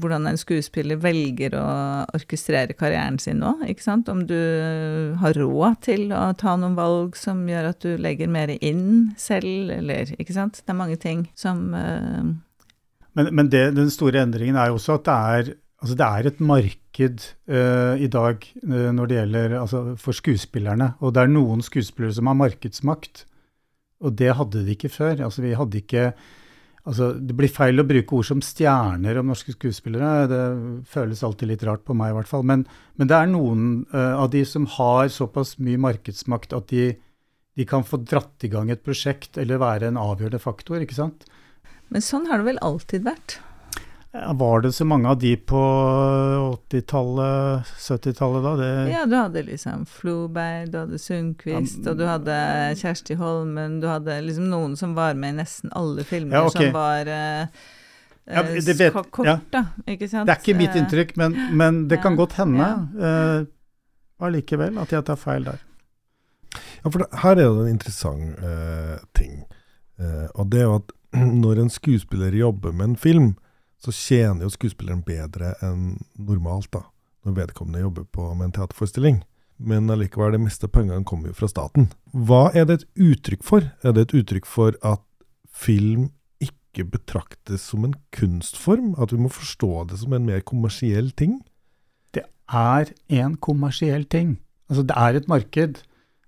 [0.00, 1.66] hvordan en skuespiller velger å
[2.16, 4.08] orkestrere karrieren sin nå, ikke sant.
[4.08, 4.38] Om du
[5.20, 9.70] har råd til å ta noen valg som gjør at du legger mer inn selv,
[9.76, 10.62] eller Ikke sant.
[10.64, 12.24] Det er mange ting som uh...
[13.14, 16.26] Men, men det, den store endringen er jo også at det er, altså det er
[16.26, 20.92] et marked eh, i dag uh, når det gjelder altså for skuespillerne.
[21.04, 23.24] Og det er noen skuespillere som har markedsmakt,
[24.04, 25.24] og det hadde de ikke før.
[25.26, 26.12] Altså vi hadde ikke
[26.88, 30.28] altså Det blir feil å bruke ord som stjerner om norske skuespillere.
[30.30, 30.44] Det
[30.88, 32.46] føles alltid litt rart på meg, i hvert fall.
[32.48, 32.62] Men,
[32.96, 36.94] men det er noen uh, av de som har såpass mye markedsmakt at de,
[37.60, 41.28] de kan få dratt i gang et prosjekt eller være en avgjørende faktor, ikke sant?
[41.92, 43.38] Men sånn har det vel alltid vært?
[44.18, 45.58] Ja, Var det så mange av de på
[46.70, 48.52] 80-tallet, 70-tallet da?
[48.56, 52.38] Det, Ja, du hadde liksom Floberg, du hadde Sundquist, og du hadde
[52.80, 56.68] Kjersti Holmen, du hadde liksom noen som var med i nesten alle filmer Ja, okay.
[56.68, 57.46] som var eh,
[58.28, 59.38] Ja, eh, det vet- kort, ja.
[59.54, 60.26] da, ikke sant?
[60.28, 63.46] det er ikke mitt Eh, inntrykk, men, men det kan godt hende ja.
[63.46, 63.46] eh,
[64.20, 65.60] at jeg tar feil der.
[66.82, 69.44] Ja, for det, her er det en interessant eh, ting.
[69.98, 70.92] Eh, og det er jo at
[71.44, 73.36] når en skuespiller jobber med en film,
[73.78, 76.84] så tjener jo skuespilleren bedre enn normalt, da.
[77.26, 79.20] Når vedkommende jobber på med en teaterforestilling.
[79.58, 81.88] Men allikevel, det meste pengene kommer jo fra staten.
[82.14, 83.66] Hva er det et uttrykk for?
[83.82, 85.02] Er det et uttrykk for at
[85.50, 86.10] film
[86.42, 88.94] ikke betraktes som en kunstform?
[89.02, 91.40] At vi må forstå det som en mer kommersiell ting?
[92.14, 94.38] Det er en kommersiell ting.
[94.70, 95.82] Altså, det er et marked.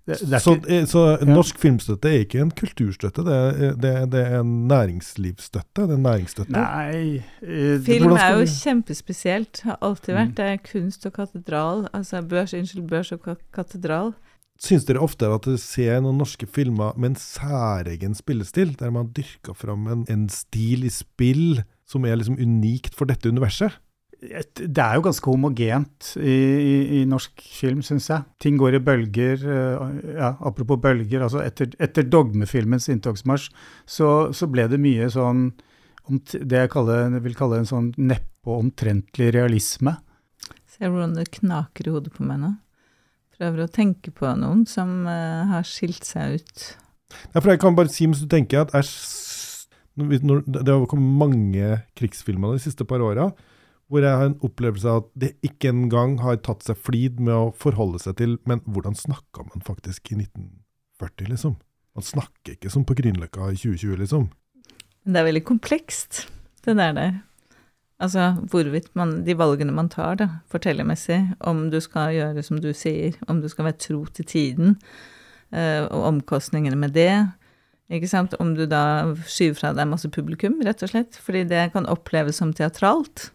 [0.07, 3.75] Det, det er så, ikke, eh, så norsk filmstøtte er ikke en kulturstøtte, det er,
[3.83, 5.85] det, det er en næringslivsstøtte?
[5.87, 6.51] Det er næringsstøtte?
[6.55, 10.31] nei eh, det- Film er jo vi- kjempespesielt, har alltid vært.
[10.31, 10.35] Mm.
[10.35, 14.13] Det er kunst og katedral, altså børs, unnskyld, børs og katedral.
[14.61, 19.07] Syns dere ofte at dere ser noen norske filmer med en særegen spillestil, der man
[19.13, 23.71] dyrker fram en, en stil i spill som er liksom unikt for dette universet?
[24.21, 28.25] Et, det er jo ganske homogent i, i, i norsk film, syns jeg.
[28.43, 29.41] Ting går i bølger.
[29.41, 33.49] eh, ja, apropos bølger, altså etter, etter dogmefilmens inntogsmarsj,
[33.89, 35.49] så, så ble det mye sånn
[36.11, 39.95] det jeg, kaller, jeg vil kalle en sånn neppe og omtrentlig realisme.
[40.67, 42.55] Ser du hvordan det knaker i hodet på meg nå.
[43.37, 46.65] Prøver å tenke på noen som uh, har skilt seg ut.
[47.31, 48.93] Ja, for jeg kan bare si, hvis du tenker at æsj
[49.99, 53.25] når, når, Det har kommet mange krigsfilmer de siste par åra
[53.91, 57.35] hvor jeg har en opplevelse av at det ikke engang har tatt seg flid med
[57.35, 61.57] å forholde seg til Men hvordan snakka man faktisk i 1940, liksom?
[61.91, 64.29] Man snakker ikke som på Grünerløkka i 2020, liksom.
[65.03, 66.23] Det er veldig komplekst,
[66.63, 67.19] det der der.
[68.01, 72.71] Altså hvorvidt man, de valgene man tar, da, fortellermessig, om du skal gjøre som du
[72.73, 74.79] sier, om du skal være tro til tiden,
[75.51, 77.13] eh, og omkostningene med det.
[77.91, 78.33] Ikke sant?
[78.39, 82.39] Om du da skyver fra deg masse publikum, rett og slett, fordi det kan oppleves
[82.39, 83.29] som teatralt.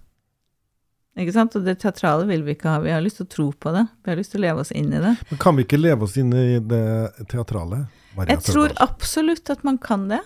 [1.17, 1.55] Ikke sant?
[1.57, 2.81] Og det teatrale vil vi ikke ha.
[2.85, 3.87] Vi har lyst til å tro på det.
[4.05, 5.15] Vi har lyst til å leve oss inn i det.
[5.31, 6.87] Men kan vi ikke leve oss inn i det
[7.33, 7.87] teatrale?
[8.17, 10.21] Maria Jeg tror absolutt at man kan det.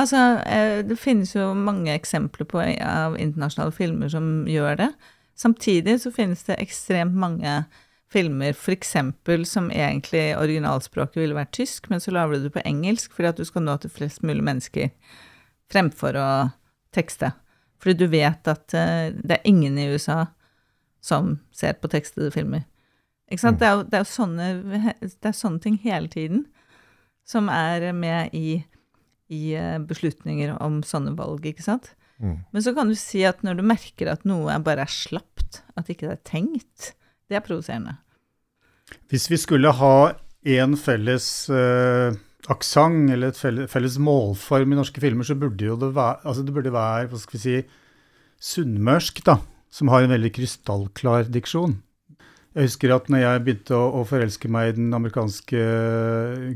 [0.00, 4.90] Altså, eh, det finnes jo mange eksempler på av internasjonale filmer som gjør det.
[5.38, 7.64] Samtidig så finnes det ekstremt mange
[8.12, 12.64] filmer, for eksempel som egentlig originalspråket ville vært tysk, men så lager du det på
[12.68, 14.90] engelsk fordi at du skal nå til flest mulig mennesker,
[15.72, 16.28] fremfor å
[16.92, 17.32] tekste.
[17.82, 20.26] Fordi du vet at eh, det er ingen i USA
[21.02, 22.62] som ser på tekstede filmer.
[23.32, 23.58] Ikke sant?
[23.58, 24.48] Det, er jo, det, er sånne,
[25.02, 26.44] det er sånne ting hele tiden
[27.26, 28.60] som er med i,
[29.32, 31.92] i eh, beslutninger om sånne valg, ikke sant?
[32.22, 32.38] Mm.
[32.54, 35.90] Men så kan du si at når du merker at noe bare er slapt, at
[35.90, 36.92] ikke det er tenkt,
[37.30, 37.96] det er provoserende.
[39.10, 42.12] Hvis vi skulle ha én felles uh,
[42.50, 46.54] aksent eller et felles, målform i norske filmer, så burde jo det være, altså det
[46.56, 47.56] burde være hva skal vi si,
[48.42, 49.38] sunnmørsk, da,
[49.70, 51.76] som har en veldig krystallklar diksjon.
[52.52, 55.62] Jeg husker at når jeg begynte å, å forelske meg i den amerikanske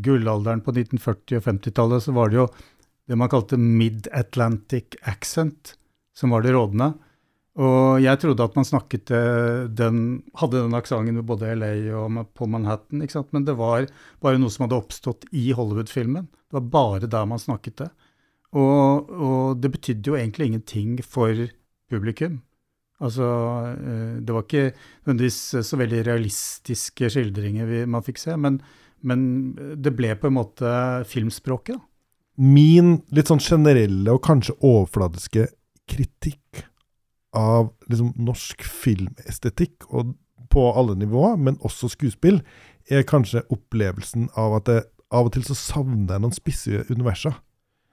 [0.04, 2.48] gullalderen på 1940- og 50-tallet, så var det jo
[3.06, 5.76] det man kalte mid-Atlantic accent
[6.16, 6.90] som var det rådende.
[7.56, 10.00] Og jeg trodde at man snakket eh, den,
[10.36, 13.30] hadde den aksenten både LA og på Manhattan, ikke sant?
[13.32, 13.86] men det var
[14.24, 16.28] bare noe som hadde oppstått i Hollywood-filmen.
[16.28, 17.88] Det var bare der man snakket det.
[18.56, 21.46] Og, og det betydde jo egentlig ingenting for
[21.88, 22.42] publikum.
[23.00, 23.24] Altså,
[23.72, 24.68] eh, det var ikke
[25.06, 28.60] nødvendigvis så veldig realistiske skildringer vi, man fikk se, men,
[29.00, 30.76] men det ble på en måte
[31.08, 31.80] filmspråket.
[31.80, 31.84] da.
[32.36, 35.48] Min litt sånn generelle og kanskje overfladiske
[35.88, 36.66] kritikk
[37.36, 40.14] av liksom norsk filmestetikk, og
[40.52, 42.40] på alle nivåer, men også skuespill,
[42.90, 44.80] er kanskje opplevelsen av at det,
[45.14, 47.34] av og til så savner jeg noen spisse universer.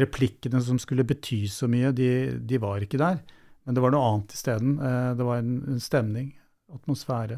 [0.00, 3.22] replikkene som skulle bety så mye, de, de var ikke der.
[3.64, 4.78] Men det var noe annet isteden.
[5.18, 6.30] Det var en, en stemning,
[6.72, 7.36] atmosfære.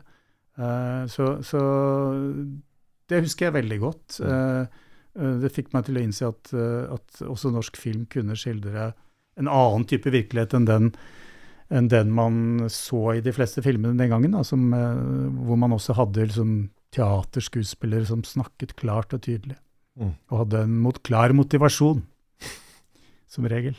[0.60, 1.60] Eh, så, så
[3.10, 4.20] det husker jeg veldig godt.
[4.22, 4.80] Eh,
[5.14, 8.92] det fikk meg til å innse at, eh, at også norsk film kunne skildre
[9.40, 10.90] en annen type virkelighet enn den,
[11.72, 15.02] enn den man så i de fleste filmene den gangen, da, som, eh,
[15.46, 16.54] hvor man også hadde liksom,
[16.94, 19.58] teaterskuespillere som snakket klart og tydelig.
[19.98, 20.14] Mm.
[20.30, 22.02] Og hadde en mot, klar motivasjon,
[23.34, 23.78] som regel.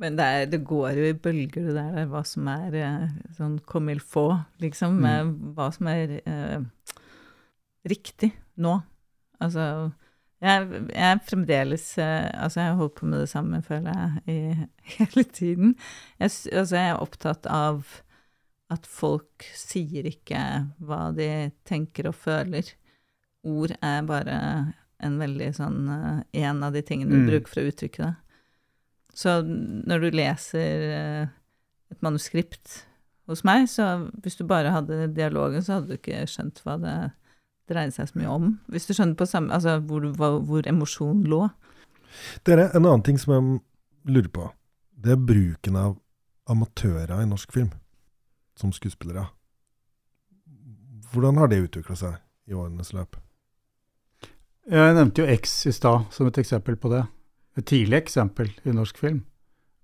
[0.00, 3.58] Men det, er, det går jo i bølger, det der, hva som er eh, sånn
[3.68, 5.02] comme il faut, liksom.
[5.02, 5.08] Mm.
[5.10, 6.62] eh, Hva som er eh,
[7.90, 8.78] riktig nå.
[9.40, 9.90] Altså
[10.40, 14.22] jeg, jeg er fremdeles eh, Altså, jeg har holdt på med det samme, føler jeg,
[14.26, 15.74] i, hele tiden.
[16.18, 17.84] Jeg, altså, jeg er opptatt av
[18.70, 20.40] at folk sier ikke
[20.86, 21.26] hva de
[21.66, 22.68] tenker og føler.
[23.42, 24.36] Ord er bare
[25.00, 27.28] en veldig sånn eh, En av de tingene du Mm.
[27.32, 28.14] bruker for å uttrykke det.
[29.16, 31.28] Så når du leser eh,
[31.90, 32.84] et manuskript
[33.30, 36.94] hos meg, så hvis du bare hadde dialogen, så hadde du ikke skjønt hva det
[37.70, 38.52] dreide seg så mye om.
[38.70, 41.44] Hvis du skjønner på samme, altså hvor, hvor emosjonen lå.
[42.46, 43.60] Dere, en annen ting som jeg
[44.10, 44.48] lurer på,
[45.00, 45.96] det er bruken av
[46.50, 47.70] amatører i norsk film
[48.58, 49.28] som skuespillere.
[51.10, 52.18] Hvordan har det utvikla seg
[52.50, 53.16] i årenes løp?
[54.70, 57.02] Jeg nevnte jo X i stad som et eksempel på det.
[57.58, 59.24] Et tidlig eksempel i norsk film.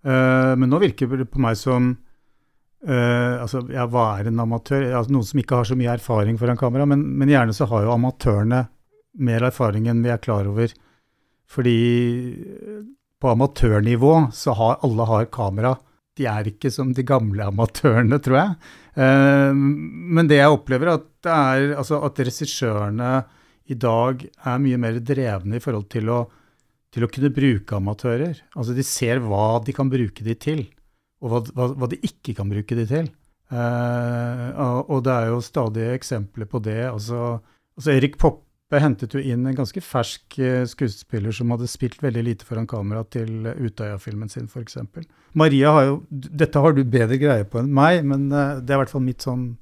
[0.06, 1.96] Uh, men nå virker det på meg som
[2.84, 4.88] uh, Altså, ja, hva er en amatør?
[4.90, 7.86] Altså, noen som ikke har så mye erfaring foran kamera, men, men, gjerne så har
[7.86, 8.66] jo amatørene
[9.26, 10.74] mer erfaring enn vi er klar over.
[11.48, 11.78] Fordi
[13.22, 15.76] på amatørnivå så har alle har kamera.
[16.16, 18.58] De er ikke som de gamle amatørene, tror jeg.
[18.96, 23.10] Uh, men det jeg opplever, at, det er, altså, at regissørene
[23.66, 26.20] i dag er mye mer drevne i forhold til å,
[26.94, 28.38] til å kunne bruke amatører.
[28.54, 30.64] Altså de ser hva de kan bruke de til,
[31.22, 33.08] og hva, hva, hva de ikke kan bruke de til.
[33.46, 36.82] Uh, og det er jo stadig eksempler på det.
[36.88, 37.38] Altså,
[37.78, 42.24] altså Erik Poppe hentet jo inn en ganske fersk eh, skuespiller som hadde spilt veldig
[42.26, 44.80] lite foran kamera til Utøya-filmen sin, f.eks.
[45.38, 48.80] Maria har jo Dette har du bedre greie på enn meg, men uh, det er
[48.80, 49.52] i hvert fall mitt sånn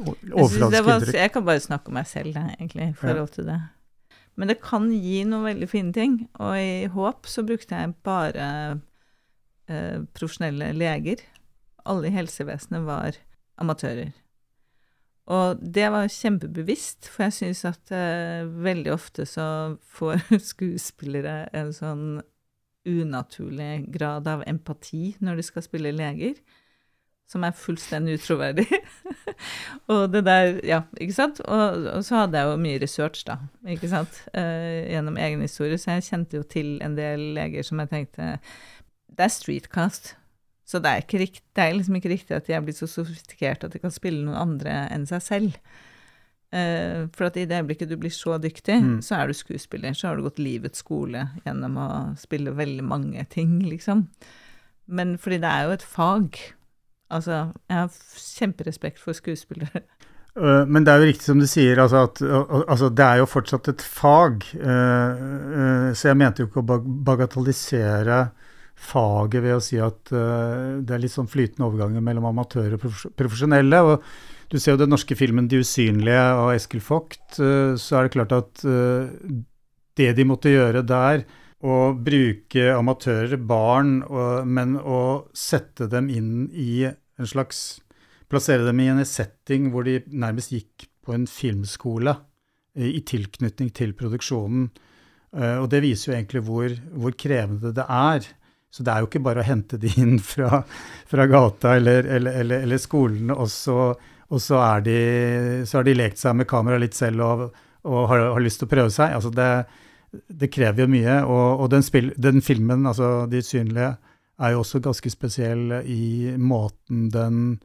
[0.00, 3.60] overfladisk Jeg kan bare snakke om meg selv, da, egentlig, i forhold til det.
[4.38, 6.20] Men det kan gi noen veldig fine ting.
[6.38, 8.48] Og i Håp så brukte jeg bare
[9.68, 11.22] eh, profesjonelle leger.
[11.88, 13.18] Alle i helsevesenet var
[13.60, 14.12] amatører.
[15.28, 21.74] Og det var kjempebevisst, for jeg syns at eh, veldig ofte så får skuespillere en
[21.76, 22.06] sånn
[22.88, 26.38] unaturlig grad av empati når de skal spille leger
[27.28, 28.66] som er fullstendig utroverdig.
[29.92, 31.40] og det der Ja, ikke sant?
[31.44, 33.36] Og, og, så hadde jeg jo mye research, da,
[33.68, 37.84] ikke sant, uh, gjennom egen historie, så jeg kjente jo til en del leger som
[37.84, 38.30] jeg tenkte
[39.18, 40.14] Det er streetcast.
[40.68, 42.86] Så det er, ikke rikt, det er liksom ikke riktig at de er blitt så
[42.90, 45.54] sofistikerte at de kan spille noen andre enn seg selv.
[46.48, 48.98] Uh, for at i det øyeblikket du blir så dyktig, mm.
[49.04, 49.96] så er du skuespiller.
[49.96, 51.88] Så har du gått livets skole gjennom å
[52.20, 54.06] spille veldig mange ting, liksom.
[54.88, 56.38] Men fordi det er jo et fag.
[57.12, 57.98] Altså, jeg har
[58.38, 59.82] kjemperespekt for skuespillere.
[60.36, 62.20] Øh, men det er jo riktig som du sier, altså at
[62.68, 64.44] altså det er jo fortsatt et fag.
[64.60, 68.20] Øh, så jeg mente jo ikke å bagatellisere
[68.78, 72.84] faget ved å si at det er litt sånn flytende overganger mellom amatører og
[73.18, 73.80] profesjonelle.
[73.82, 74.04] og
[74.48, 77.36] Du ser jo den norske filmen 'De usynlige' av Eskil Vogt.
[77.36, 78.62] Så er det klart at
[79.98, 81.26] det de måtte gjøre der,
[81.58, 87.80] å bruke amatører, barn, og, men å sette dem inn i en slags
[88.28, 92.12] Plassere dem i en setting hvor de nærmest gikk på en filmskole
[92.76, 94.66] i tilknytning til produksjonen.
[95.32, 98.28] Og det viser jo egentlig hvor, hvor krevende det er.
[98.70, 100.62] Så det er jo ikke bare å hente de inn fra,
[101.08, 103.94] fra gata eller, eller, eller, eller skolen, og så,
[104.28, 104.98] og så, de,
[105.64, 107.46] så, har de lekt seg med kamera litt selv og,
[107.88, 109.14] og har, har, lyst til å prøve seg.
[109.16, 109.48] Altså det,
[110.10, 111.16] det krever jo mye.
[111.24, 113.96] Og, og den, spil, den, filmen, altså 'De usynlige',
[114.38, 117.58] er jo også ganske spesiell i måten den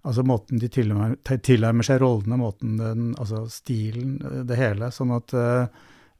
[0.00, 4.14] Altså måten de tilnærmer seg rollene, måten den Altså stilen,
[4.48, 4.88] det hele.
[4.88, 5.66] Sånn at uh,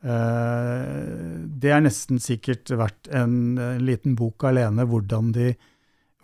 [0.00, 5.50] det er nesten sikkert verdt en, en, liten bok alene, hvordan de,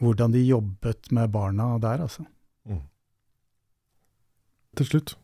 [0.01, 2.25] hvordan de jobbet med barna der, altså.
[2.65, 2.81] Mm.
[4.81, 5.15] Til slutt,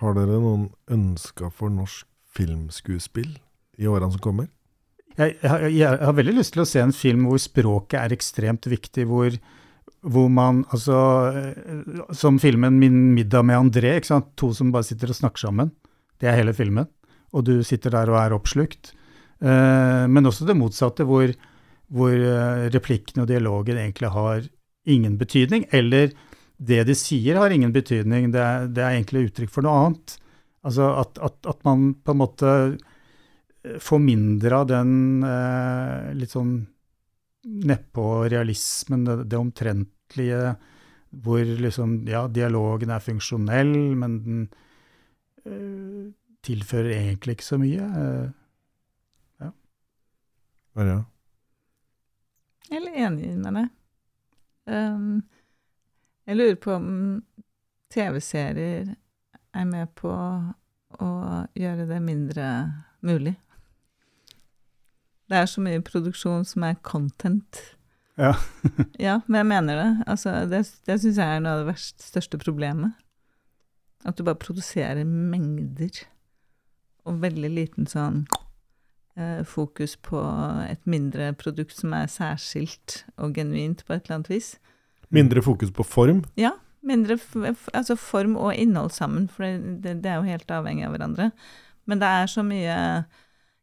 [0.00, 3.36] har dere noen ønsker for norsk filmskuespill?
[3.80, 4.50] i årene som kommer?
[5.16, 8.68] Jeg, jeg, jeg, har veldig lyst til å se en film hvor språket er ekstremt
[8.70, 9.06] viktig.
[9.10, 9.34] Hvor,
[10.00, 10.98] hvor man altså
[12.16, 13.98] Som filmen 'Min middag med André',
[14.36, 15.72] to som bare sitter og snakker sammen.
[16.20, 16.88] Det er hele filmen.
[17.36, 18.92] Og du sitter der og er oppslukt.
[19.40, 21.32] Uh, men også det motsatte, hvor,
[21.88, 24.42] hvor uh, replikkene og dialogen egentlig har
[24.90, 25.68] ingen betydning.
[25.72, 26.10] Eller
[26.60, 28.32] det de sier, har ingen betydning.
[28.34, 30.16] Det er, det er egentlig uttrykk for noe annet.
[30.66, 32.50] Altså at, at, at man på en måte
[33.80, 36.54] får mindre av den eh, litt sånn
[37.70, 40.54] nedpå-realismen, det, det omtrentlige,
[41.10, 44.42] hvor liksom Ja, dialogen er funksjonell, men den
[45.44, 46.08] eh,
[46.46, 47.88] tilfører egentlig ikke så mye.
[48.02, 48.30] Eh,
[49.40, 49.50] ja.
[50.80, 51.00] det ja.
[52.70, 53.68] Jeg er enig med deg.
[54.70, 55.22] Um,
[56.26, 56.90] jeg lurer på om
[57.90, 58.92] TV-serier
[59.56, 60.12] er med på
[61.00, 61.10] å
[61.58, 62.46] gjøre det mindre
[63.02, 63.34] mulig.
[65.30, 67.60] Det er så mye produksjon som er content.
[68.18, 68.34] Ja.
[69.06, 69.90] ja, men jeg mener det.
[70.10, 72.94] Altså, det det syns jeg er noe av det verst, største problemet.
[74.06, 76.02] At du bare produserer mengder,
[77.08, 78.24] og veldig liten sånn
[79.18, 80.20] eh, fokus på
[80.66, 84.52] et mindre produkt som er særskilt og genuint på et eller annet vis.
[85.10, 86.24] Mindre fokus på form?
[86.40, 86.56] Ja.
[86.86, 87.18] Mindre
[87.76, 91.26] altså form og innhold sammen, for det, det, er jo helt avhengig av hverandre.
[91.84, 92.76] Men det er så mye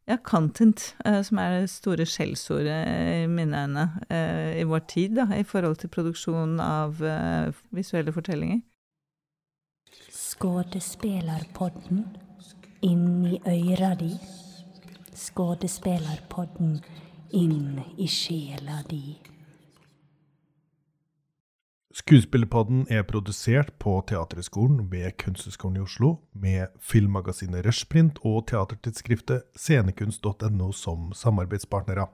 [0.06, 2.76] ja, content, uh, som er det store skjellsordet
[3.24, 3.88] i mine øyne
[4.54, 7.02] i vår tid, da, i forhold til produksjon av
[7.74, 8.62] visuelle fortellinger.
[10.14, 12.06] Skådespelerpodden.
[12.82, 14.12] Inn i øyra di.
[15.14, 16.78] Skådespelerpodden
[17.30, 19.18] inn i sjela di.
[21.98, 30.72] Skuespillerpodden er produsert på Teaterhøgskolen ved Kunsthøgskolen i Oslo, med filmmagasinet Rushprint og teatertidsskriftet scenekunst.no
[30.72, 32.06] som samarbeidspartnere.